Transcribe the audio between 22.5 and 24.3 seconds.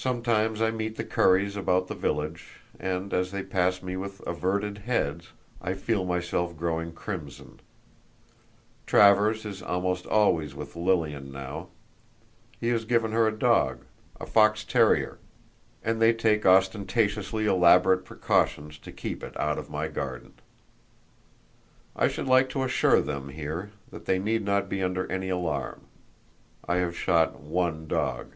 to assure them here that they